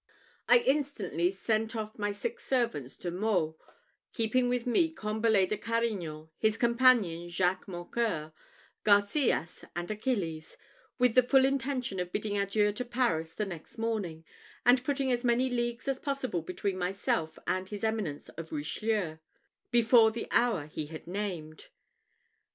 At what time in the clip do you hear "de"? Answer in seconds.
5.49-5.57